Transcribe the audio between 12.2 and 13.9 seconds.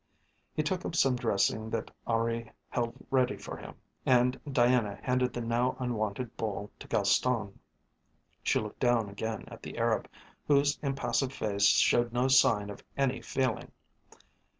sign of any feeling.